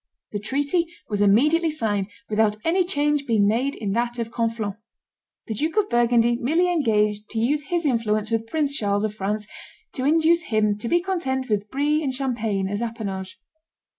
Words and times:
The 0.31 0.39
treaty 0.39 0.87
was 1.09 1.21
immediately 1.21 1.69
signed, 1.69 2.07
without 2.27 2.57
any 2.65 2.83
change 2.83 3.27
being 3.27 3.47
made 3.47 3.75
in 3.75 3.91
that 3.91 4.17
of 4.17 4.31
Conflans. 4.31 4.73
The 5.45 5.53
Duke 5.53 5.77
of 5.77 5.91
Burgundy 5.91 6.37
merely 6.37 6.71
engaged 6.71 7.29
to 7.29 7.39
use 7.39 7.65
his 7.65 7.85
influence 7.85 8.31
with 8.31 8.47
Prince 8.47 8.75
Charles 8.75 9.03
of 9.03 9.13
France 9.13 9.45
to 9.93 10.03
induce 10.05 10.45
him 10.45 10.75
to 10.79 10.87
be 10.89 11.01
content 11.01 11.49
with 11.49 11.69
Brie 11.69 12.01
and 12.03 12.11
Champagne 12.15 12.67
as 12.67 12.81
appanage. 12.81 13.37